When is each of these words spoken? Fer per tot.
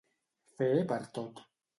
Fer 0.61 0.69
per 0.93 0.99
tot. 1.19 1.43